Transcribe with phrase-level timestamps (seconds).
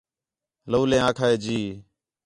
[0.71, 1.59] لَولیں آکھا ہے جی